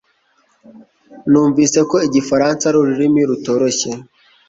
Numvise 1.29 1.79
ko 1.89 1.95
Igifaransa 2.07 2.61
ari 2.65 2.77
ururimi 2.79 3.21
rutoroshye 3.29 3.89